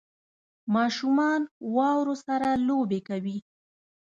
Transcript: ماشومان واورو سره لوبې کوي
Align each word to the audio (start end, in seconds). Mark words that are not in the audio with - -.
ماشومان 0.75 1.41
واورو 1.75 2.15
سره 2.25 2.47
لوبې 2.67 2.99
کوي 3.07 3.37